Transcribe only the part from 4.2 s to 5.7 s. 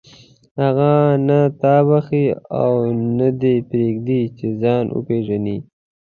چې ځان وپېژنې.